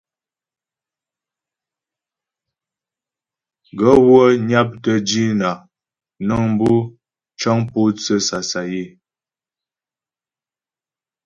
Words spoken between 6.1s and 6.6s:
nəŋ